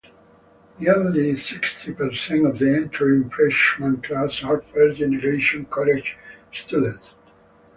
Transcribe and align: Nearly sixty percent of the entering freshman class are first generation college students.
Nearly 0.79 1.35
sixty 1.37 1.93
percent 1.93 2.47
of 2.47 2.57
the 2.57 2.73
entering 2.75 3.29
freshman 3.29 4.01
class 4.01 4.43
are 4.43 4.61
first 4.73 4.97
generation 4.97 5.65
college 5.65 6.17
students. 6.51 7.11